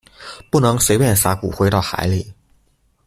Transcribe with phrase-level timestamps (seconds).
[0.49, 2.25] 不能隨便灑骨灰到海裡